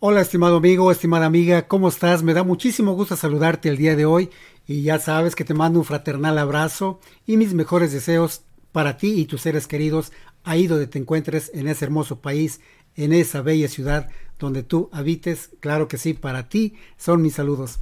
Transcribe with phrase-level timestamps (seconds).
[0.00, 2.22] Hola, estimado amigo, estimada amiga, ¿cómo estás?
[2.22, 4.30] Me da muchísimo gusto saludarte el día de hoy
[4.64, 9.14] y ya sabes que te mando un fraternal abrazo y mis mejores deseos para ti
[9.20, 10.12] y tus seres queridos
[10.44, 12.60] ahí donde te encuentres en ese hermoso país,
[12.94, 14.08] en esa bella ciudad
[14.38, 15.50] donde tú habites.
[15.58, 17.80] Claro que sí, para ti son mis saludos.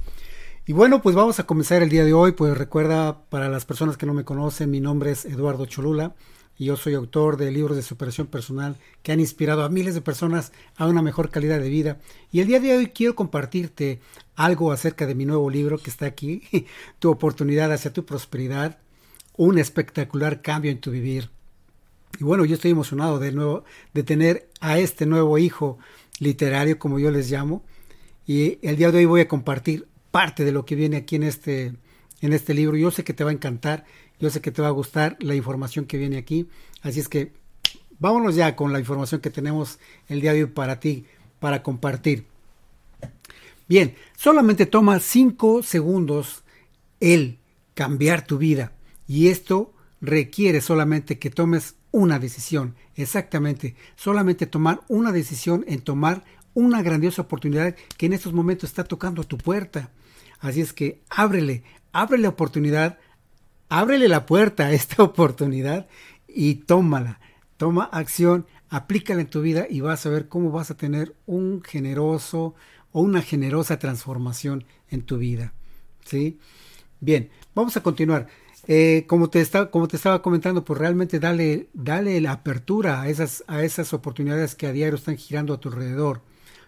[0.65, 2.31] Y bueno, pues vamos a comenzar el día de hoy.
[2.31, 6.15] Pues recuerda, para las personas que no me conocen, mi nombre es Eduardo Cholula
[6.57, 10.01] y yo soy autor de libros de superación personal que han inspirado a miles de
[10.01, 11.99] personas a una mejor calidad de vida.
[12.31, 13.99] Y el día de hoy quiero compartirte
[14.35, 16.43] algo acerca de mi nuevo libro que está aquí,
[16.99, 18.79] Tu oportunidad hacia tu prosperidad,
[19.35, 21.29] un espectacular cambio en tu vivir.
[22.19, 25.77] Y bueno, yo estoy emocionado de nuevo de tener a este nuevo hijo
[26.19, 27.63] literario, como yo les llamo,
[28.25, 31.23] y el día de hoy voy a compartir parte de lo que viene aquí en
[31.23, 31.73] este
[32.21, 32.77] en este libro.
[32.77, 33.85] Yo sé que te va a encantar
[34.19, 36.47] yo sé que te va a gustar la información que viene aquí.
[36.81, 37.33] Así es que
[37.99, 41.05] vámonos ya con la información que tenemos el día de hoy para ti,
[41.39, 42.25] para compartir.
[43.67, 46.43] Bien, solamente toma 5 segundos
[46.99, 47.37] el
[47.73, 48.71] cambiar tu vida.
[49.07, 52.75] Y esto requiere solamente que tomes una decisión.
[52.95, 58.83] Exactamente, solamente tomar una decisión en tomar una grandiosa oportunidad que en estos momentos está
[58.83, 59.91] tocando tu puerta.
[60.39, 62.97] Así es que ábrele, ábrele oportunidad
[63.69, 65.87] ábrele la puerta a esta oportunidad
[66.27, 67.19] y tómala,
[67.57, 71.63] toma acción, aplícala en tu vida y vas a ver cómo vas a tener un
[71.63, 72.55] generoso
[72.91, 75.53] o una generosa transformación en tu vida.
[76.05, 76.39] ¿Sí?
[76.99, 78.27] Bien, vamos a continuar.
[78.67, 83.43] Eh, como, te como te estaba comentando, pues realmente dale, dale la apertura a esas,
[83.47, 86.21] a esas oportunidades que a diario están girando a tu alrededor.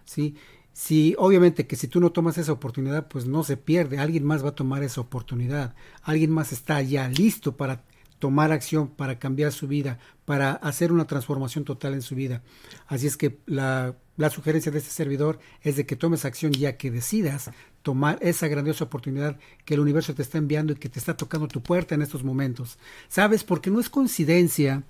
[0.05, 0.35] ¿sí?
[0.79, 4.45] Si obviamente que si tú no tomas esa oportunidad, pues no se pierde, alguien más
[4.45, 7.83] va a tomar esa oportunidad, alguien más está ya listo para
[8.17, 12.43] tomar acción, para cambiar su vida, para hacer una transformación total en su vida.
[12.87, 16.77] Así es que la, la sugerencia de este servidor es de que tomes acción ya
[16.77, 17.51] que decidas
[17.83, 21.49] tomar esa grandiosa oportunidad que el universo te está enviando y que te está tocando
[21.49, 22.79] tu puerta en estos momentos.
[23.09, 23.43] ¿Sabes?
[23.43, 24.83] Porque no es coincidencia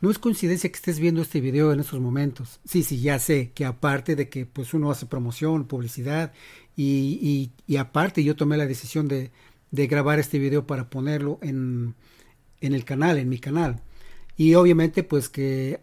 [0.00, 2.60] no es coincidencia que estés viendo este video en estos momentos.
[2.64, 6.32] Sí, sí, ya sé que aparte de que pues uno hace promoción, publicidad
[6.76, 9.30] y, aparte yo tomé la decisión de,
[9.70, 11.94] grabar este video para ponerlo en,
[12.60, 13.80] en el canal, en mi canal.
[14.36, 15.80] Y obviamente pues que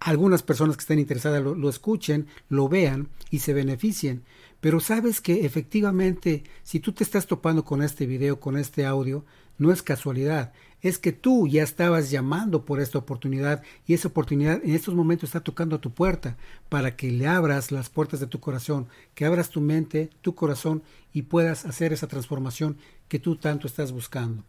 [0.00, 4.24] algunas personas que estén interesadas lo, lo, escuchen, lo vean y se beneficien.
[4.60, 9.24] Pero sabes que efectivamente, si tú te estás topando con este video, con este audio,
[9.58, 14.60] no es casualidad es que tú ya estabas llamando por esta oportunidad y esa oportunidad
[14.64, 16.36] en estos momentos está tocando a tu puerta
[16.68, 20.82] para que le abras las puertas de tu corazón, que abras tu mente, tu corazón
[21.12, 22.76] y puedas hacer esa transformación
[23.08, 24.42] que tú tanto estás buscando.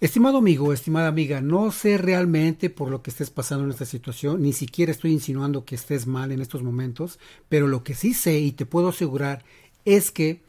[0.00, 4.42] Estimado amigo, estimada amiga, no sé realmente por lo que estés pasando en esta situación,
[4.42, 7.18] ni siquiera estoy insinuando que estés mal en estos momentos,
[7.48, 9.44] pero lo que sí sé y te puedo asegurar
[9.84, 10.40] es que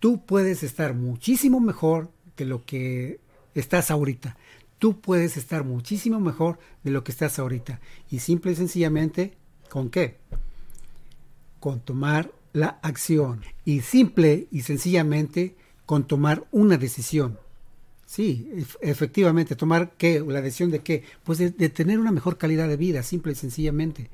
[0.00, 3.20] tú puedes estar muchísimo mejor que lo que
[3.54, 4.36] estás ahorita.
[4.78, 7.80] Tú puedes estar muchísimo mejor de lo que estás ahorita.
[8.10, 9.34] Y simple y sencillamente,
[9.68, 10.18] ¿con qué?
[11.58, 13.42] Con tomar la acción.
[13.64, 15.56] Y simple y sencillamente,
[15.86, 17.38] con tomar una decisión.
[18.06, 18.50] Sí,
[18.80, 22.76] efectivamente, tomar qué, la decisión de qué, pues de, de tener una mejor calidad de
[22.76, 24.10] vida, simple y sencillamente.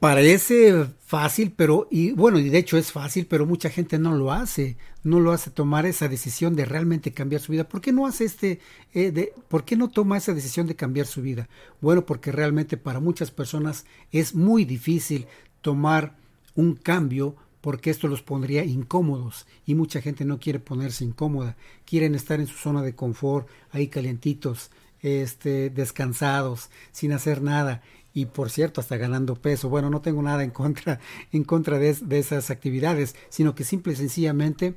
[0.00, 4.30] Parece fácil, pero, y bueno, y de hecho es fácil, pero mucha gente no lo
[4.30, 7.68] hace, no lo hace tomar esa decisión de realmente cambiar su vida.
[7.68, 8.60] ¿Por qué no hace este,
[8.94, 11.48] eh, de, por qué no toma esa decisión de cambiar su vida?
[11.80, 15.26] Bueno, porque realmente para muchas personas es muy difícil
[15.62, 16.16] tomar
[16.54, 22.14] un cambio porque esto los pondría incómodos y mucha gente no quiere ponerse incómoda, quieren
[22.14, 24.70] estar en su zona de confort, ahí calientitos,
[25.00, 27.82] este, descansados, sin hacer nada
[28.18, 29.68] y por cierto hasta ganando peso.
[29.68, 30.98] Bueno, no tengo nada en contra,
[31.32, 34.74] en contra de, esas actividades, sino que simple y sencillamente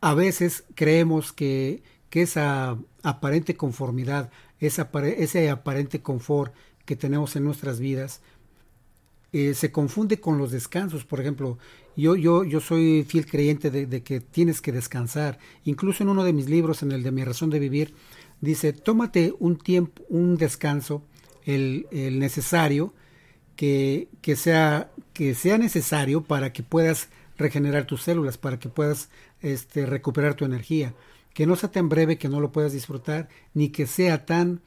[0.00, 4.30] a veces creemos que, que esa aparente conformidad,
[4.60, 6.54] ese aparente confort
[6.86, 8.22] que tenemos en nuestras vidas,
[9.32, 11.04] eh, se confunde con los descansos.
[11.04, 11.58] Por ejemplo,
[11.96, 15.38] yo, yo, yo soy fiel creyente de, de, que tienes que descansar.
[15.64, 17.92] Incluso en uno de mis libros, en el de Mi razón de vivir,
[18.40, 21.02] dice, tómate un tiempo, un descanso
[21.48, 22.92] el, necesario
[23.56, 27.08] que, que, sea, que sea necesario para que puedas
[27.38, 29.08] regenerar tus células, para que puedas
[29.40, 30.94] este, recuperar tu energía.
[31.32, 34.60] Que no sea tan breve que no lo puedas disfrutar, ni que sea tan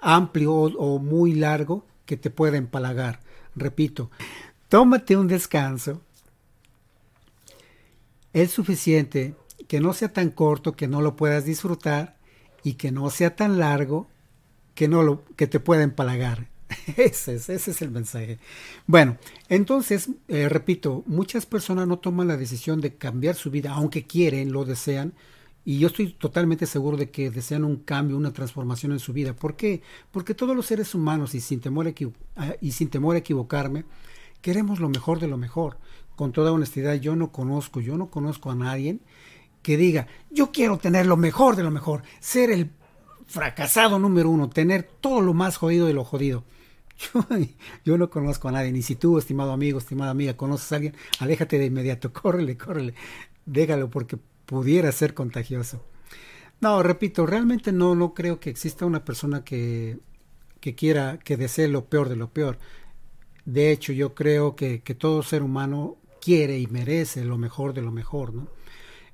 [0.00, 3.20] amplio o, o muy largo que te pueda empalagar.
[3.56, 4.10] Repito,
[4.68, 6.02] tómate un descanso.
[8.32, 9.34] Es suficiente
[9.66, 12.16] que no sea tan corto que no lo puedas disfrutar
[12.62, 14.08] y que no sea tan largo
[14.76, 16.48] que no lo que te pueda empalagar.
[16.96, 18.38] Ese es, ese es el mensaje.
[18.86, 19.18] Bueno,
[19.48, 24.52] entonces, eh, repito, muchas personas no toman la decisión de cambiar su vida, aunque quieren,
[24.52, 25.14] lo desean,
[25.64, 29.32] y yo estoy totalmente seguro de que desean un cambio, una transformación en su vida.
[29.32, 29.80] ¿Por qué?
[30.10, 31.94] Porque todos los seres humanos, y sin temor a,
[32.60, 33.84] y sin temor a equivocarme,
[34.42, 35.78] queremos lo mejor de lo mejor.
[36.16, 38.98] Con toda honestidad, yo no conozco, yo no conozco a nadie
[39.62, 42.70] que diga, yo quiero tener lo mejor de lo mejor, ser el
[43.26, 46.44] fracasado número uno, tener todo lo más jodido de lo jodido.
[47.84, 50.94] Yo, no conozco a nadie, ni si tú, estimado amigo, estimada amiga, conoces a alguien,
[51.18, 52.94] aléjate de inmediato, córrele, córrele,
[53.44, 55.84] déjalo porque pudiera ser contagioso.
[56.60, 59.98] No, repito, realmente no, no creo que exista una persona que,
[60.60, 62.58] que quiera, que desee lo peor de lo peor.
[63.44, 67.82] De hecho, yo creo que, que todo ser humano quiere y merece lo mejor de
[67.82, 68.48] lo mejor, ¿no?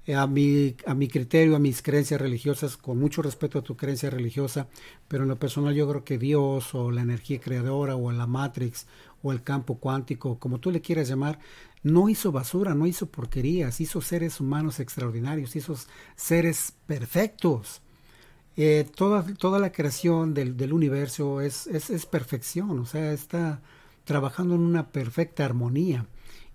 [0.05, 3.77] Eh, a mi, a mi criterio, a mis creencias religiosas, con mucho respeto a tu
[3.77, 4.67] creencia religiosa,
[5.07, 8.87] pero en lo personal yo creo que Dios o la energía creadora o la Matrix
[9.23, 11.39] o el campo cuántico, como tú le quieras llamar,
[11.85, 15.77] no hizo basura, no hizo porquerías, hizo seres humanos extraordinarios, hizo
[16.17, 17.81] seres perfectos.
[18.57, 23.63] Eh, toda, toda la creación del, universo es, es perfección, o sea, está
[24.05, 26.07] trabajando en una perfecta armonía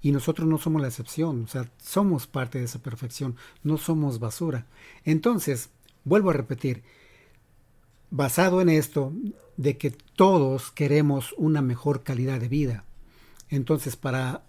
[0.07, 4.19] y nosotros no somos la excepción, o sea, somos parte de esa perfección, no somos
[4.19, 4.65] basura.
[5.04, 5.69] Entonces,
[6.06, 6.81] vuelvo a repetir,
[8.09, 9.12] basado en esto,
[9.57, 12.86] de que todos queremos una mejor calidad de vida.
[13.50, 14.44] Entonces, para,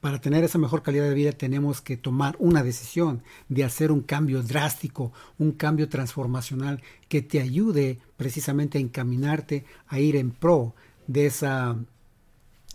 [0.00, 4.02] para tener esa mejor calidad de vida tenemos que tomar una decisión de hacer un
[4.02, 10.72] cambio drástico, un cambio transformacional que te ayude precisamente a encaminarte a ir en pro
[11.08, 11.76] de esa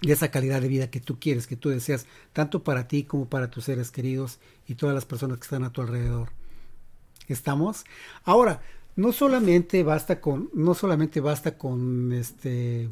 [0.02, 3.28] de esa calidad de vida que tú quieres, que tú deseas, tanto para ti como
[3.28, 6.30] para tus seres queridos y todas las personas que están a tu alrededor.
[7.28, 7.86] ¿Estamos?
[8.24, 8.62] Ahora,
[8.96, 12.90] no solamente basta con, no solamente basta con este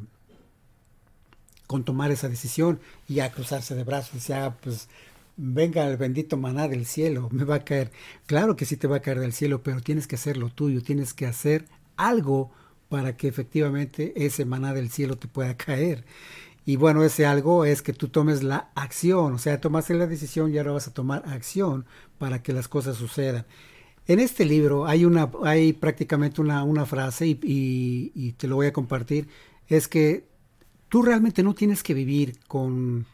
[1.67, 4.89] con tomar esa decisión y a cruzarse de brazos y sea, ah, pues
[5.37, 7.91] venga el bendito maná del cielo, me va a caer.
[8.25, 10.83] Claro que sí te va a caer del cielo, pero tienes que hacer lo tuyo,
[10.83, 11.65] tienes que hacer
[11.95, 12.51] algo
[12.89, 16.05] para que efectivamente ese maná del cielo te pueda caer.
[16.65, 20.53] Y bueno, ese algo es que tú tomes la acción, o sea, tomaste la decisión
[20.53, 21.85] y ahora vas a tomar acción
[22.17, 23.45] para que las cosas sucedan.
[24.07, 27.39] En este libro hay, una, hay prácticamente una, una frase y,
[28.13, 29.27] y, te lo voy a compartir,
[29.67, 30.25] es que
[30.89, 33.05] tú realmente no tienes que vivir con,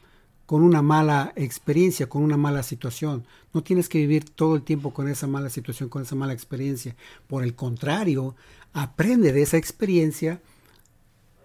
[0.45, 3.25] con una mala experiencia, con una mala situación.
[3.53, 6.95] No tienes que vivir todo el tiempo con esa mala situación, con esa mala experiencia.
[7.27, 8.35] Por el contrario,
[8.73, 10.41] aprende de esa experiencia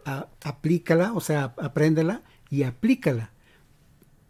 [0.05, 3.31] aplícala, o sea, apréndela y aplícala.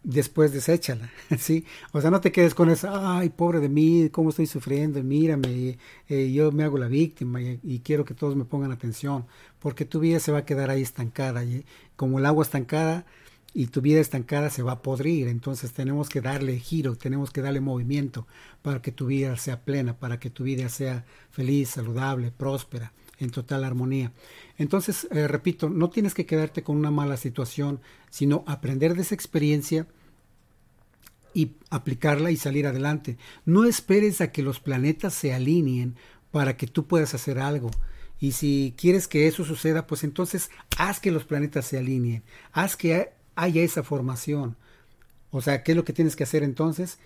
[0.03, 1.65] Después deséchala, ¿sí?
[1.91, 5.79] O sea, no te quedes con eso, ay, pobre de mí, cómo estoy sufriendo, mírame,
[6.07, 9.25] eh, yo me hago la víctima y, quiero que todos me pongan atención,
[9.57, 13.07] porque tu vida se va a quedar ahí estancada, y como el agua estancada
[13.55, 17.41] y tu vida estancada se va a podrir, entonces tenemos que darle giro, tenemos que
[17.41, 18.27] darle movimiento
[18.61, 23.29] para que tu vida sea plena, para que tu vida sea feliz, saludable, próspera en
[23.29, 24.11] total armonía.
[24.57, 27.79] Entonces, eh, repito, no tienes que quedarte con una mala situación,
[28.09, 29.87] sino aprender de esa experiencia
[31.33, 33.17] y aplicarla y salir adelante.
[33.45, 35.95] No esperes a que los planetas se alineen
[36.31, 37.71] para que tú puedas hacer algo.
[38.19, 42.23] Y si quieres que eso suceda, pues entonces haz que los planetas se alineen,
[42.53, 44.55] haz que haya esa formación.
[45.31, 46.97] O sea, ¿qué es lo que tienes que hacer entonces?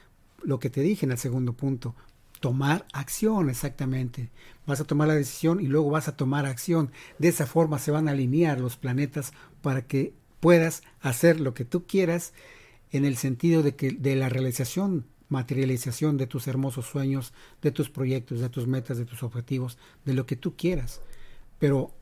[0.43, 1.95] Lo que te dije en el segundo punto,
[2.39, 4.29] tomar acción, exactamente.
[4.65, 6.91] Vas a tomar la decisión y luego vas a tomar acción.
[7.17, 11.65] De esa forma se van a alinear los planetas para que puedas hacer lo que
[11.65, 12.33] tú quieras
[12.91, 17.89] en el sentido de que de la realización, materialización de tus hermosos sueños, de tus
[17.89, 21.01] proyectos, de tus metas, de tus objetivos, de lo que tú quieras.
[21.59, 21.93] Pero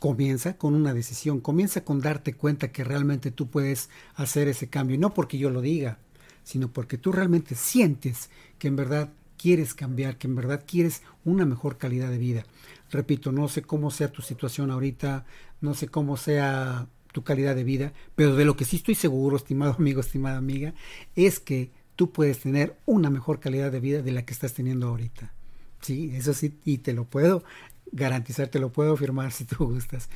[0.00, 4.96] comienza con una decisión, comienza con darte cuenta que realmente tú puedes hacer ese cambio,
[4.96, 5.98] y no porque yo lo diga,
[6.42, 11.44] sino porque tú realmente sientes que en verdad quieres cambiar, que en verdad quieres una
[11.44, 12.44] mejor calidad de vida.
[12.90, 15.24] Repito, no sé cómo sea tu situación ahorita,
[15.60, 19.36] no sé cómo sea tu calidad de vida, pero de lo que sí estoy seguro,
[19.38, 20.74] estimado amigo, estimada amiga,
[21.14, 24.88] es que tú puedes tener una mejor calidad de vida de la que estás teniendo
[24.88, 25.32] ahorita.
[25.80, 27.44] Sí, eso sí, y te lo puedo
[27.92, 30.08] garantizar, te lo puedo afirmar si tú gustas.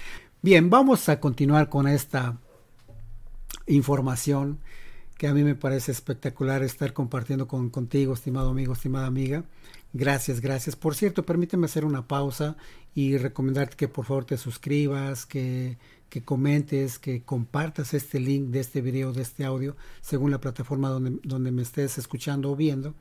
[0.42, 2.38] Bien, vamos a continuar con esta
[3.66, 4.58] información
[5.20, 9.44] que a mí me parece espectacular estar compartiendo con, contigo, estimado amigo, estimada amiga.
[9.92, 10.76] Gracias, gracias.
[10.76, 12.56] Por cierto, permíteme hacer una pausa
[12.94, 15.76] y recomendarte que por favor te suscribas, que,
[16.10, 20.88] que comentes, que compartas este link de este video, de este audio, según la plataforma
[20.88, 22.94] donde, donde me estés escuchando o viendo,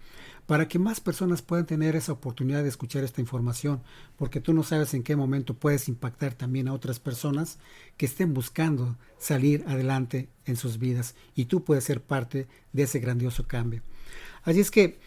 [0.46, 3.82] para que más personas puedan tener esa oportunidad de escuchar esta información,
[4.16, 7.58] porque tú no sabes en qué momento puedes impactar también a otras personas
[7.98, 13.00] que estén buscando salir adelante en sus vidas y tú puedes ser parte de ese
[13.00, 13.82] grandioso cambio.
[14.44, 15.00] Así es que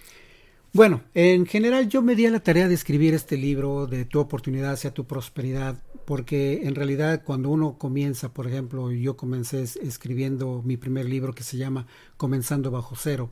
[0.72, 4.20] bueno, en general yo me di a la tarea de escribir este libro de tu
[4.20, 5.76] oportunidad hacia tu prosperidad,
[6.06, 11.42] porque en realidad cuando uno comienza, por ejemplo, yo comencé escribiendo mi primer libro que
[11.42, 11.86] se llama
[12.16, 13.30] Comenzando bajo cero,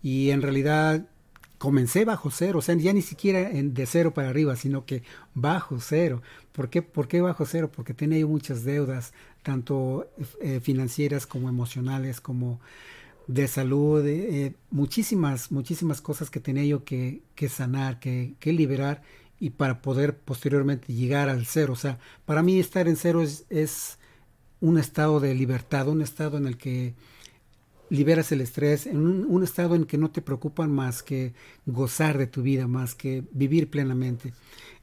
[0.00, 1.08] y en realidad
[1.58, 5.02] comencé bajo cero, o sea, ya ni siquiera en, de cero para arriba, sino que
[5.34, 6.22] bajo cero.
[6.52, 7.70] ¿Por qué, ¿Por qué bajo cero?
[7.74, 9.12] Porque tenía muchas deudas,
[9.42, 10.08] tanto
[10.40, 12.60] eh, financieras como emocionales, como
[13.26, 19.02] de salud, eh, muchísimas, muchísimas cosas que tenía yo que, que sanar, que, que, liberar
[19.40, 21.72] y para poder posteriormente llegar al cero.
[21.72, 23.98] O sea, para mí estar en cero es, es
[24.60, 26.94] un estado de libertad, un estado en el que
[27.88, 31.34] liberas el estrés, en un, estado en que no te preocupan más que
[31.66, 34.32] gozar de tu vida, más que vivir plenamente.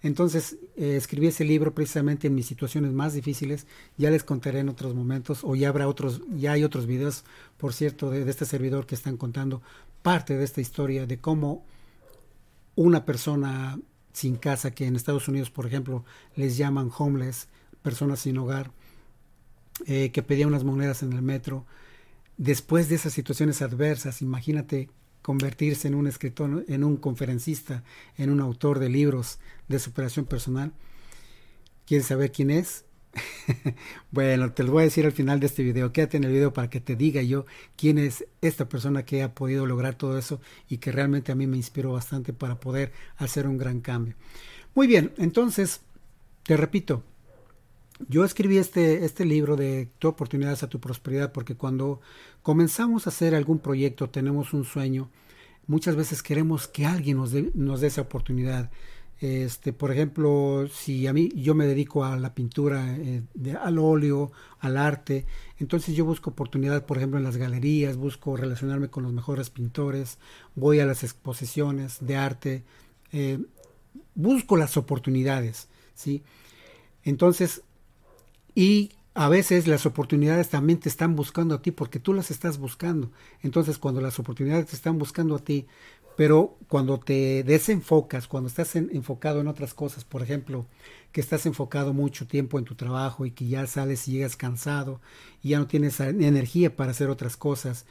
[0.01, 3.67] Entonces eh, escribí ese libro precisamente en mis situaciones más difíciles.
[3.97, 7.23] Ya les contaré en otros momentos o ya habrá otros, ya hay otros videos,
[7.57, 9.61] por cierto, de, de este servidor que están contando
[10.01, 11.65] parte de esta historia de cómo
[12.75, 13.79] una persona
[14.13, 16.05] sin casa, que en Estados Unidos, por ejemplo,
[16.35, 17.47] les llaman homeless,
[17.81, 18.71] personas sin hogar,
[19.87, 21.65] eh, que pedía unas monedas en el metro.
[22.37, 24.89] Después de esas situaciones adversas, imagínate
[25.21, 27.83] convertirse en un escritor, en un conferencista,
[28.17, 30.73] en un autor de libros de superación personal.
[31.85, 32.85] ¿Quieres saber quién es?
[34.11, 35.93] bueno, te lo voy a decir al final de este video.
[35.93, 39.33] Quédate en el video para que te diga yo quién es esta persona que ha
[39.33, 43.47] podido lograr todo eso y que realmente a mí me inspiró bastante para poder hacer
[43.47, 44.15] un gran cambio.
[44.75, 45.81] Muy bien, entonces,
[46.43, 47.03] te repito,
[48.07, 52.01] yo escribí este, este libro de Tu oportunidad a tu prosperidad porque cuando
[52.41, 55.09] comenzamos a hacer algún proyecto, tenemos un sueño,
[55.67, 58.71] muchas veces queremos que alguien nos dé, nos dé esa oportunidad.
[59.21, 63.23] Este, por ejemplo, si a mí yo me dedico a la pintura, eh,
[63.61, 65.25] al óleo, al arte,
[65.59, 70.17] entonces yo busco oportunidad, por ejemplo, en las galerías, busco relacionarme con los mejores pintores,
[70.55, 72.63] voy a las exposiciones de arte,
[73.13, 73.39] eh,
[74.13, 76.23] busco las oportunidades, ¿sí?
[77.03, 77.61] Entonces,
[78.55, 82.57] y a veces las oportunidades también te están buscando a ti porque tú las estás
[82.57, 83.11] buscando.
[83.41, 85.67] Entonces cuando las oportunidades te están buscando a ti,
[86.15, 90.67] pero cuando te desenfocas, cuando estás enfocado en otras cosas, por ejemplo,
[91.11, 95.01] que estás enfocado mucho tiempo en tu trabajo y que ya sales y llegas cansado
[95.41, 97.85] y ya no tienes energía para hacer otras cosas,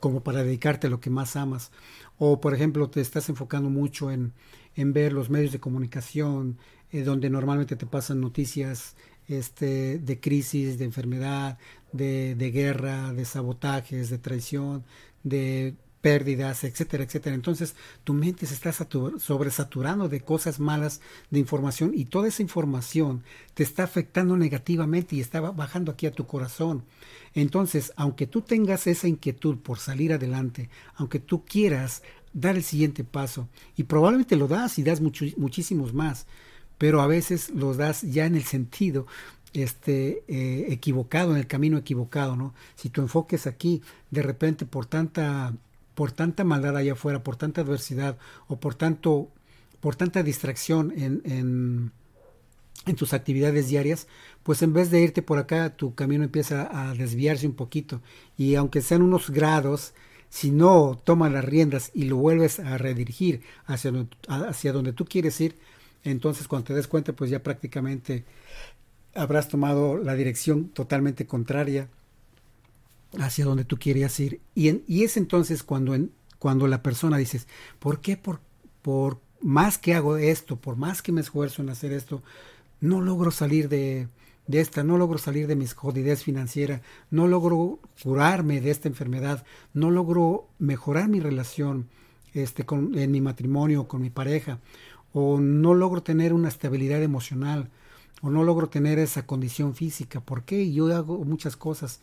[0.00, 1.72] como para dedicarte a lo que más amas,
[2.18, 4.32] o por ejemplo te estás enfocando mucho en,
[4.76, 6.58] en ver los medios de comunicación,
[6.90, 8.94] eh, donde normalmente te pasan noticias
[9.28, 11.58] este, de crisis, de enfermedad,
[11.92, 14.84] de, de guerra, de sabotajes, de traición,
[15.22, 17.34] de pérdidas, etcétera, etcétera.
[17.34, 23.24] Entonces tu mente se está sobresaturando de cosas malas, de información, y toda esa información
[23.54, 26.84] te está afectando negativamente y está bajando aquí a tu corazón.
[27.34, 33.04] Entonces, aunque tú tengas esa inquietud por salir adelante, aunque tú quieras dar el siguiente
[33.04, 36.26] paso, y probablemente lo das y das muchísimos más,
[36.78, 39.06] pero a veces los das ya en el sentido
[39.52, 42.54] este eh, equivocado, en el camino equivocado, ¿no?
[42.76, 45.52] Si tu enfoque es aquí, de repente por tanta
[45.94, 49.28] por tanta maldad allá afuera, por tanta adversidad o por tanto
[49.80, 51.92] por tanta distracción en, en,
[52.86, 54.06] en tus actividades diarias,
[54.42, 58.00] pues en vez de irte por acá, tu camino empieza a desviarse un poquito
[58.36, 59.92] y aunque sean unos grados,
[60.30, 63.92] si no tomas las riendas y lo vuelves a redirigir hacia,
[64.28, 65.56] hacia donde tú quieres ir,
[66.04, 68.24] entonces cuando te des cuenta pues ya prácticamente
[69.14, 71.88] habrás tomado la dirección totalmente contraria
[73.18, 74.40] hacia donde tú querías ir.
[74.54, 77.46] Y, es entonces cuando, en, cuando la persona dices,
[77.78, 78.40] ¿por qué por,
[78.82, 82.22] por más que hago esto, por más que me esfuerzo en hacer esto,
[82.80, 84.08] no logro salir de,
[84.46, 89.44] de esta, no logro salir de mis jodidez financiera, no logro curarme de esta enfermedad,
[89.74, 91.88] no logro mejorar mi relación
[92.34, 94.58] este, con, en mi matrimonio, con mi pareja,
[95.18, 97.70] o no logro tener una estabilidad emocional,
[98.22, 100.20] o no logro tener esa condición física.
[100.20, 100.72] ¿Por qué?
[100.72, 102.00] Yo hago muchas cosas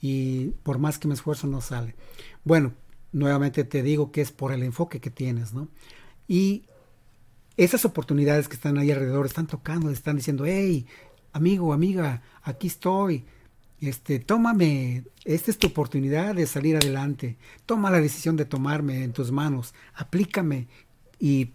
[0.00, 1.94] y por más que me esfuerzo no sale.
[2.42, 2.72] Bueno,
[3.12, 5.68] nuevamente te digo que es por el enfoque que tienes, ¿no?
[6.26, 6.64] Y
[7.56, 10.86] esas oportunidades que están ahí alrededor están tocando, están diciendo, hey,
[11.32, 13.24] amigo, amiga, aquí estoy.
[13.80, 17.36] Este, tómame, esta es tu oportunidad de salir adelante.
[17.66, 20.68] Toma la decisión de tomarme en tus manos, aplícame
[21.18, 21.52] y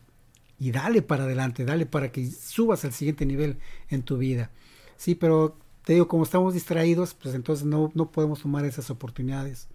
[0.60, 3.58] y dale para adelante, dale para que subas al siguiente nivel
[3.90, 4.52] en tu vida.
[4.98, 9.70] Sí, pero te digo, como estamos distraídos, pues entonces no, no podemos tomar esas oportunidades.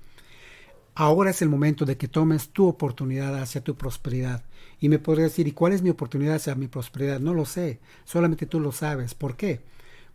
[0.94, 4.44] Ahora es el momento de que tomes tu oportunidad hacia tu prosperidad.
[4.78, 7.18] Y me podría decir, ¿y cuál es mi oportunidad hacia mi prosperidad?
[7.18, 9.14] No lo sé, solamente tú lo sabes.
[9.14, 9.60] ¿Por qué?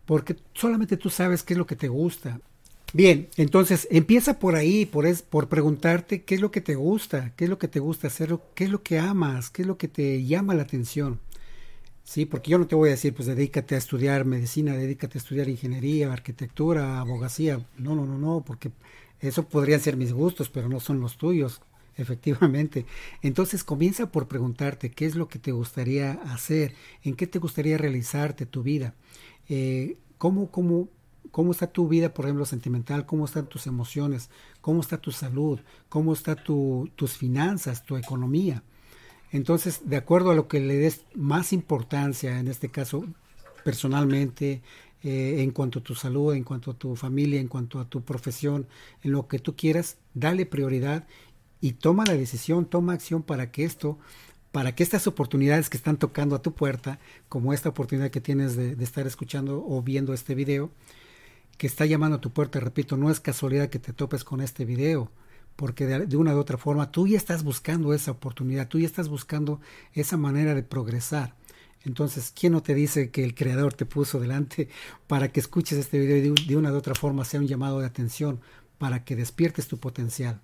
[0.06, 2.40] Porque solamente tú sabes qué es lo que te gusta.
[2.92, 7.32] Bien, entonces empieza por ahí, por, es, por preguntarte qué es lo que te gusta,
[7.36, 9.78] qué es lo que te gusta hacer, qué es lo que amas, qué es lo
[9.78, 11.20] que te llama la atención.
[12.04, 15.20] Sí, porque yo no te voy a decir, pues dedícate a estudiar medicina, dedícate a
[15.22, 17.66] estudiar ingeniería, arquitectura, abogacía.
[17.78, 18.72] No, no, no, no, porque
[19.20, 21.62] eso podrían ser mis gustos, pero no son los tuyos,
[21.96, 22.86] efectivamente.
[23.22, 27.78] Entonces comienza por preguntarte qué es lo que te gustaría hacer, en qué te gustaría
[27.78, 28.94] realizarte tu vida,
[29.48, 30.88] eh, cómo, cómo,
[31.30, 35.60] cómo está tu vida, por ejemplo, sentimental, cómo están tus emociones, cómo está tu salud,
[35.88, 38.62] cómo está tu, tus finanzas, tu economía.
[39.32, 43.04] Entonces, de acuerdo a lo que le des más importancia, en este caso
[43.64, 44.62] personalmente,
[45.02, 48.02] eh, en cuanto a tu salud, en cuanto a tu familia, en cuanto a tu
[48.02, 48.66] profesión,
[49.02, 51.06] en lo que tú quieras, dale prioridad
[51.60, 53.98] y toma la decisión, toma acción para que esto,
[54.52, 56.98] para que estas oportunidades que están tocando a tu puerta,
[57.30, 60.70] como esta oportunidad que tienes de, estar escuchando o viendo este video,
[61.60, 64.64] que está llamando a tu puerta, repito, no es casualidad que te topes con este
[64.64, 65.10] video,
[65.56, 69.10] porque de, una u otra forma tú ya estás buscando esa oportunidad, tú ya estás
[69.10, 69.60] buscando
[69.92, 71.34] esa manera de progresar.
[71.84, 74.70] Entonces, ¿quién no te dice que el creador te puso delante
[75.06, 77.84] para que escuches este video y de, una u otra forma sea un llamado de
[77.84, 78.40] atención
[78.78, 80.40] para que despiertes tu potencial?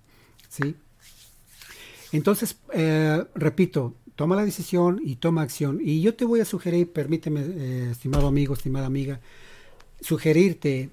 [0.49, 0.75] ¿Sí?
[2.11, 5.79] Entonces, eh, repito, toma la decisión y toma acción.
[5.81, 9.19] Y yo te voy a sugerir, permíteme, eh, estimado amigo, estimada amiga,
[9.99, 10.91] sugerirte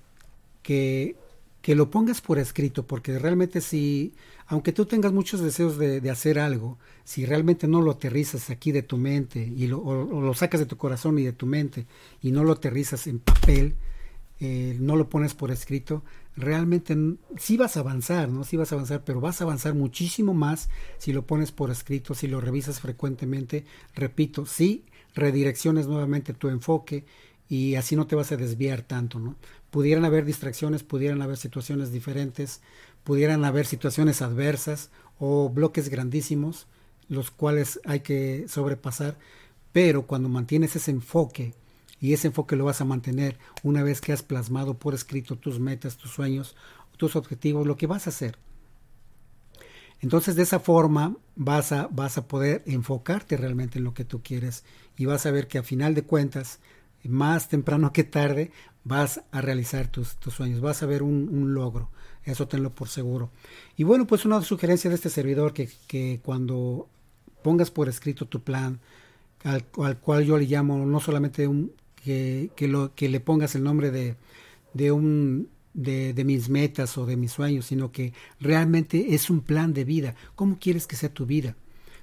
[0.65, 1.15] que,
[1.63, 4.15] que lo pongas por escrito, porque realmente si,
[4.49, 8.83] aunque tú tengas muchos deseos de, hacer algo, si realmente no lo aterrizas aquí de
[8.83, 11.87] tu mente y lo, o, lo sacas de tu corazón y de tu mente
[12.21, 13.77] y no lo aterrizas en papel,
[14.41, 16.03] eh, no lo pones por escrito,
[16.37, 16.97] realmente
[17.39, 18.43] sí vas a avanzar, ¿no?
[18.43, 20.69] Sí vas a avanzar, pero vas a avanzar muchísimo más
[20.99, 23.65] si lo pones por escrito, si lo revisas frecuentemente.
[23.95, 27.05] Repito, sí redirecciones nuevamente tu enfoque
[27.49, 29.37] y así no te vas a desviar tanto, ¿no?
[29.75, 32.61] Pudieran haber distracciones, pudieran haber situaciones diferentes,
[33.03, 36.69] pudieran haber situaciones adversas o bloques grandísimos,
[37.09, 39.19] los cuales hay que sobrepasar,
[39.73, 41.55] pero cuando mantienes ese enfoque,
[42.01, 45.59] y ese enfoque lo vas a mantener una vez que has plasmado por escrito tus
[45.59, 46.55] metas, tus sueños,
[46.97, 48.39] tus objetivos, lo que vas a hacer.
[50.01, 54.23] Entonces de esa forma vas a, vas a poder enfocarte realmente en lo que tú
[54.23, 54.63] quieres
[54.97, 56.61] y vas a ver que a final de cuentas,
[57.03, 58.53] más temprano que tarde,
[58.85, 61.91] vas a realizar tus, tus sueños, vas a ver un, logro,
[62.25, 63.31] eso tenlo por seguro.
[63.77, 66.89] Y bueno, pues una sugerencia de este servidor que, que cuando
[67.43, 68.81] pongas por escrito tu plan,
[69.43, 73.55] al, al, cual yo le llamo no solamente un, que, que, lo, que le pongas
[73.55, 74.17] el nombre de,
[74.75, 79.41] de un de, de, mis metas o de mis sueños, sino que realmente es un
[79.41, 80.15] plan de vida.
[80.37, 81.57] ¿Cómo quieres que sea tu vida?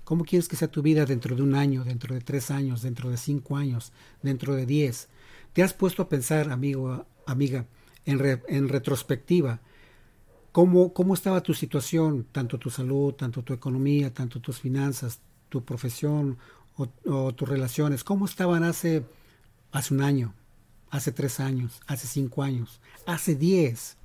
[0.04, 3.10] ¿Cómo quieres que sea tu vida dentro de un año, dentro de tres años, dentro
[3.10, 5.08] de cinco años, dentro de diez?
[5.54, 7.66] ¿Te has puesto a pensar, amigo, amiga,
[8.06, 9.60] en, retrospectiva,
[10.52, 15.64] cómo, cómo estaba tu situación, tanto tu salud, tanto tu economía, tanto tus finanzas, tu
[15.64, 16.38] profesión
[17.06, 18.04] o, tus relaciones?
[18.04, 19.04] ¿Cómo estaban hace
[19.72, 20.34] hace un año,
[20.90, 23.98] hace tres años, hace cinco años, hace diez.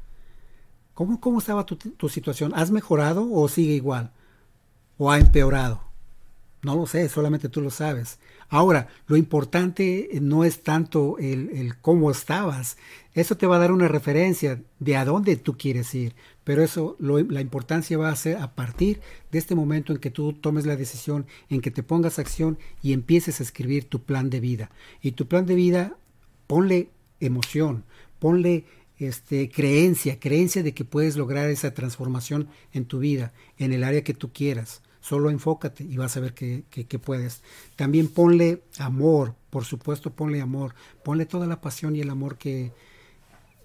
[0.94, 2.52] ¿Cómo, cómo estaba tu situación?
[2.54, 4.12] ¿Has mejorado o sigue igual?
[4.96, 5.85] ¿O ha empeorado?
[6.62, 8.18] No lo sé, solamente tú lo sabes.
[8.48, 12.76] Ahora, lo importante no es tanto el, el, cómo estabas.
[13.14, 16.14] Eso te va a dar una referencia de a dónde tú quieres ir.
[16.44, 19.00] Pero eso, lo, la importancia va a ser a partir
[19.32, 22.92] de este momento en que tú tomes la decisión, en que te pongas acción y
[22.92, 24.70] empieces a escribir tu plan de vida.
[25.02, 25.96] Y tu plan de vida,
[26.46, 26.90] ponle
[27.20, 27.84] emoción,
[28.18, 28.64] ponle
[28.98, 34.04] este, creencia, creencia de que puedes lograr esa transformación en tu vida, en el área
[34.04, 34.82] que tú quieras.
[35.06, 37.40] Solo enfócate y vas a ver que, que, puedes.
[37.76, 42.72] También ponle amor, por supuesto ponle amor, ponle toda la pasión y el amor que,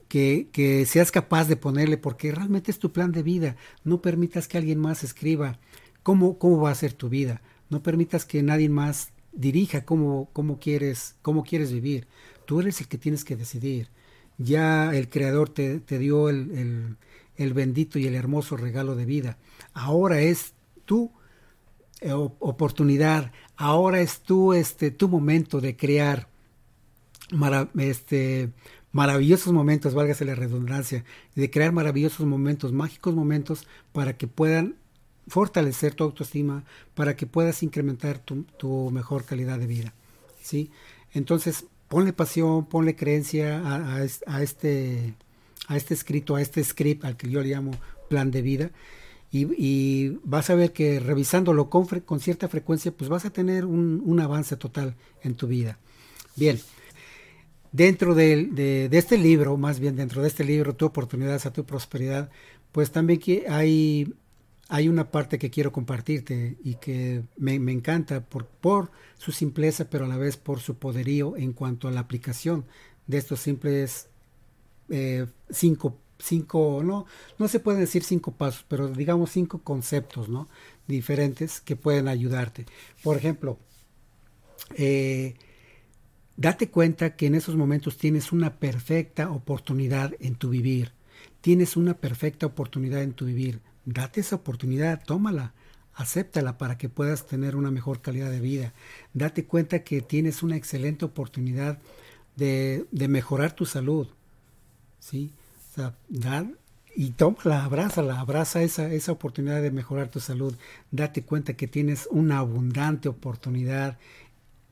[0.07, 3.55] que, que, seas capaz de ponerle, porque realmente es tu plan de vida.
[3.83, 5.57] No permitas que alguien más escriba
[6.03, 7.41] cómo, cómo va a ser tu vida.
[7.71, 12.05] No permitas que nadie más dirija cómo, cómo, quieres, cómo quieres vivir.
[12.45, 13.89] Tú eres el que tienes que decidir.
[14.37, 16.97] Ya el Creador te, te dio el, el,
[17.35, 19.39] el bendito y el hermoso regalo de vida.
[19.73, 20.53] Ahora es
[20.85, 21.11] tú
[22.01, 23.31] eh, oportunidad.
[23.55, 26.27] Ahora es tu, este, tu momento de crear
[27.77, 28.49] este,
[28.91, 34.75] maravillosos momentos, válgase la redundancia, de crear maravillosos momentos, mágicos momentos para que puedan
[35.27, 36.63] fortalecer tu autoestima,
[36.95, 39.93] para que puedas incrementar tu, tu mejor calidad de vida.
[40.41, 40.71] ¿sí?
[41.13, 45.13] Entonces, ponle pasión, ponle creencia a, a, este,
[45.67, 47.71] a este escrito, a este script, al que yo le llamo
[48.09, 48.71] plan de vida.
[49.31, 54.57] Y, vas a ver que revisándolo con, cierta frecuencia, pues vas a tener un, avance
[54.57, 55.79] total en tu vida.
[56.35, 56.59] Bien,
[57.71, 62.29] dentro de, este libro, más bien dentro de este libro, Tu oportunidad a tu prosperidad,
[62.71, 64.13] pues también hay
[64.73, 70.05] hay una parte que quiero compartirte y que me, encanta por, por, su simpleza, pero
[70.05, 72.63] a la vez por su poderío en cuanto a la aplicación
[73.05, 74.07] de estos simples
[74.89, 77.05] eh, cinco, cinco, no,
[77.37, 80.47] no se pueden decir cinco pasos, pero digamos cinco conceptos, ¿no?
[80.87, 82.65] Diferentes que pueden ayudarte.
[83.03, 83.57] Por ejemplo,
[84.75, 85.35] eh,
[86.37, 90.91] date cuenta que en esos momentos tienes una perfecta oportunidad en tu vivir.
[91.41, 95.53] Tienes una perfecta oportunidad en tu vivir Date esa oportunidad, tómala,
[95.93, 98.73] acéptala para que puedas tener una mejor calidad de vida.
[99.13, 101.79] Date cuenta que tienes una excelente oportunidad
[102.35, 104.07] de, de mejorar tu salud.
[104.99, 105.33] ¿sí?
[105.73, 105.95] Sea,
[106.93, 110.53] y tómala, abrázala, abraza esa, esa oportunidad de mejorar tu salud.
[110.91, 113.97] Date cuenta que tienes una abundante oportunidad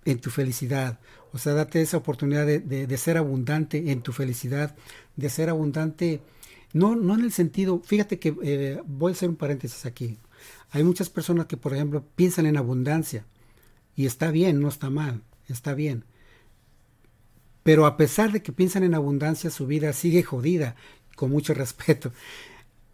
[0.03, 0.99] en tu felicidad.
[1.31, 4.75] O sea, date esa oportunidad de, de ser abundante en tu felicidad,
[5.15, 6.21] de ser abundante
[6.73, 10.17] no, no en el sentido, fíjate que eh, voy a hacer un paréntesis aquí.
[10.71, 13.25] Hay muchas personas que, por ejemplo, piensan en abundancia
[13.95, 16.03] y está bien, no está mal, está bien.
[17.69, 20.75] Pero a pesar de que piensan en abundancia, su vida sigue jodida,
[21.15, 22.11] con mucho respeto.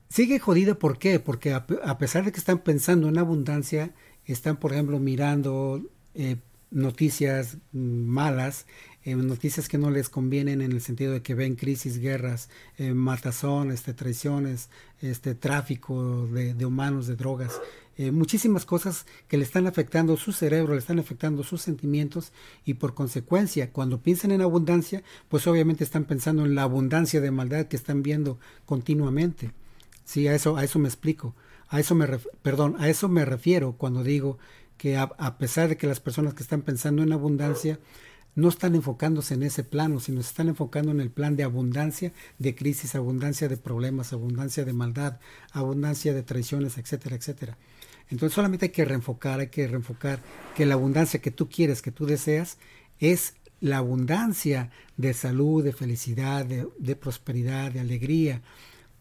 [0.10, 1.22] Sigue jodida, ¿por qué?
[1.22, 3.94] Porque a, pesar de que están pensando en abundancia,
[4.26, 5.82] están, por ejemplo, mirando
[6.14, 6.40] eh,
[6.72, 8.66] noticias malas,
[9.06, 12.94] eh, noticias que no les convienen en el sentido de que ven crisis, guerras, eh,
[13.72, 17.62] este, traiciones, este, tráfico de, humanos, de drogas,
[17.98, 22.34] eh, muchísimas cosas que le están afectando su cerebro, le están afectando sus sentimientos
[22.66, 27.30] y por consecuencia, cuando piensan en abundancia, pues obviamente están pensando en la abundancia de
[27.30, 29.52] maldad que están viendo continuamente.
[30.04, 31.36] Sí, a eso, a eso me explico.
[31.70, 32.08] A eso me,
[32.42, 34.40] perdón, a eso me refiero cuando digo
[34.78, 37.80] que a pesar de que las personas que están pensando en abundancia,
[38.36, 42.12] no están enfocándose en ese plano, sino se están enfocando en el plan de abundancia
[42.38, 45.20] de crisis, abundancia de problemas, abundancia de maldad,
[45.52, 47.58] abundancia de traiciones, etcétera, etcétera.
[48.10, 50.22] Entonces solamente hay que reenfocar, hay que reenfocar
[50.56, 52.58] que la abundancia que tú quieres, que tú deseas,
[53.00, 58.42] es la abundancia de salud, de felicidad, de, prosperidad, de alegría,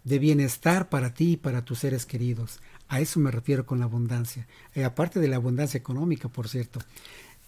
[0.04, 2.60] de bienestar para ti y para tus seres queridos.
[2.88, 4.46] A eso me refiero con la abundancia.
[4.74, 6.80] Eh, aparte de la abundancia económica, por cierto.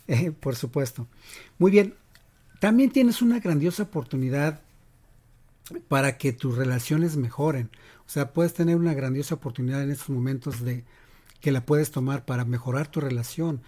[0.09, 1.07] Eh, por supuesto.
[1.59, 1.95] Muy bien,
[2.61, 4.63] también tienes una grandiosa oportunidad
[5.89, 7.71] para que tus relaciones mejoren.
[8.07, 10.85] O sea, puedes tener una grandiosa oportunidad en estos momentos de
[11.41, 13.63] que la puedes tomar para mejorar tu relación.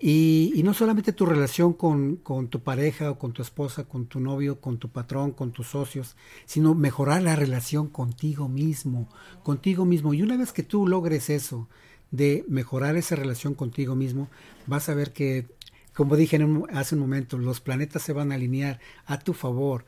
[0.00, 4.20] Y, no solamente tu relación con, con, tu pareja o con tu esposa, con tu
[4.20, 9.08] novio, con tu patrón, con tus socios, sino mejorar la relación contigo mismo,
[9.42, 10.14] contigo mismo.
[10.14, 11.68] Y una vez que tú logres eso,
[12.10, 14.28] de mejorar esa relación contigo mismo,
[14.66, 15.46] vas a ver que
[15.98, 16.38] como dije
[16.74, 19.84] hace un momento, los planetas se van a alinear a tu favor.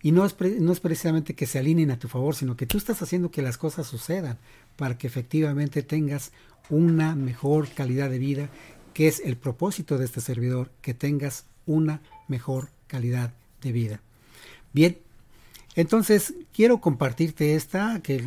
[0.00, 2.78] Y no es, no es precisamente que se alineen a tu favor, sino que tú
[2.78, 4.38] estás haciendo que las cosas sucedan
[4.76, 6.32] para que efectivamente tengas
[6.70, 8.48] una mejor calidad de vida,
[8.94, 14.00] que es el propósito de este servidor, que tengas una mejor calidad de vida.
[14.72, 14.96] Bien,
[15.76, 18.24] entonces quiero compartirte esta que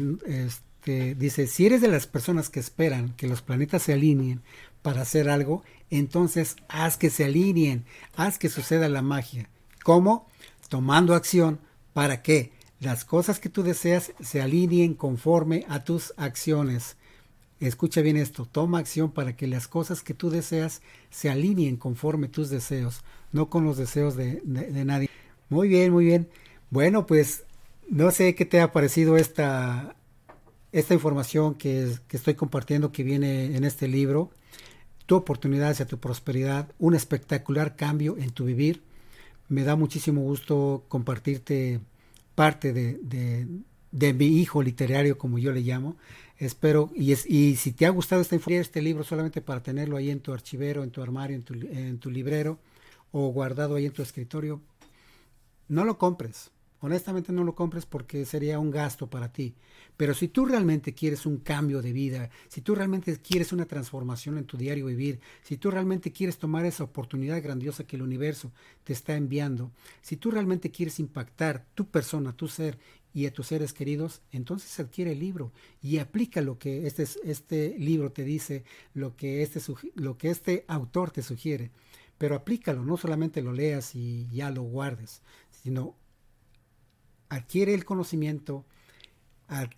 [0.86, 4.42] dice, si eres de las personas que esperan que los planetas se alineen
[4.82, 9.50] para hacer algo, entonces haz que se alineen, haz que suceda la magia.
[9.84, 10.28] ¿Cómo?
[10.70, 11.60] Tomando acción
[11.94, 16.98] para que las cosas que tú deseas se alineen conforme a tus acciones.
[17.60, 22.28] Escucha bien esto, toma acción para que las cosas que tú deseas se alineen conforme
[22.28, 25.10] a tus deseos, no con los deseos de, nadie.
[25.50, 26.28] Muy bien, muy bien.
[26.70, 27.44] Bueno, pues
[27.90, 29.96] no sé qué te ha parecido esta,
[30.76, 34.32] esta información que, que estoy compartiendo que viene en este libro
[35.06, 38.84] tu oportunidad hacia tu prosperidad, un espectacular cambio en tu vivir.
[39.48, 41.80] Me da muchísimo gusto compartirte
[42.34, 43.00] parte de,
[43.92, 45.96] de, mi hijo literario, como yo le llamo.
[46.40, 50.10] Espero, y, es, y si te ha gustado esta este libro solamente para tenerlo ahí
[50.10, 52.60] en tu archivero, en tu armario, en tu, en tu librero
[53.14, 54.60] o guardado ahí en tu escritorio,
[55.70, 56.52] no lo compres.
[56.86, 59.56] Honestamente no lo compres porque sería un gasto para ti.
[59.98, 64.38] Pero si tú realmente quieres un cambio de vida, si tú realmente quieres una transformación
[64.38, 68.52] en tu diario vivir, si tú realmente quieres tomar esa oportunidad grandiosa que el universo
[68.84, 69.72] te está enviando,
[70.04, 72.78] si tú realmente quieres impactar tu persona, tu ser
[73.16, 77.76] y a tus seres queridos, entonces adquiere el libro y aplica lo que este, este
[77.80, 79.60] libro te dice, lo que este,
[79.96, 81.72] lo que este autor te sugiere.
[82.20, 85.96] pero aplícalo, no solamente lo leas y ya lo guardes, sino
[87.36, 88.66] adquiere el conocimiento,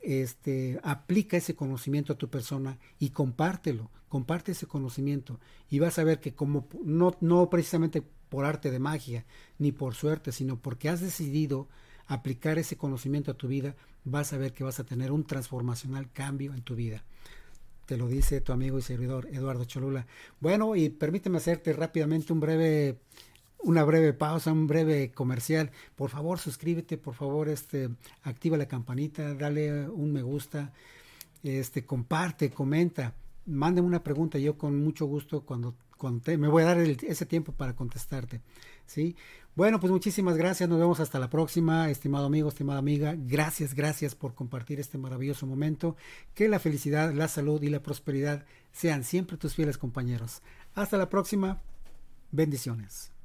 [0.02, 5.40] este, aplica ese conocimiento a tu persona y compártelo, comparte ese conocimiento
[5.70, 9.26] y vas a ver que como no, no precisamente por arte de magia
[9.58, 11.68] ni por suerte, sino porque has decidido
[12.06, 16.10] aplicar ese conocimiento a tu vida, vas a ver que vas a tener un transformacional
[16.12, 17.04] cambio en tu vida.
[17.86, 20.08] Te lo dice tu amigo y servidor Eduardo Cholula.
[20.40, 23.00] Bueno, y permíteme hacerte rápidamente un breve
[23.60, 25.72] una breve pausa, un breve comercial.
[25.96, 27.90] Por favor, suscríbete, por favor, este,
[28.24, 30.74] activa la campanita, dale un me gusta,
[31.44, 33.14] este, comparte, comenta,
[33.46, 34.38] mándame una pregunta.
[34.38, 35.76] Yo con mucho gusto cuando
[36.26, 38.42] me voy a dar ese tiempo para contestarte.
[38.86, 39.16] ¿sí?
[39.56, 40.70] Bueno, pues muchísimas gracias.
[40.70, 43.16] Nos vemos hasta la próxima, estimado amigo, estimada amiga.
[43.18, 45.96] Gracias, gracias por compartir este maravilloso momento.
[46.34, 50.42] Que la felicidad, la salud y la prosperidad sean siempre tus fieles compañeros.
[50.76, 51.62] Hasta la próxima.
[52.32, 53.17] Bendiciones.